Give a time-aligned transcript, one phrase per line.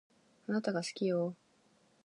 [0.47, 1.35] あなたが好きよ